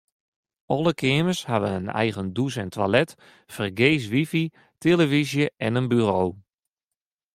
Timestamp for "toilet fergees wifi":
2.75-4.43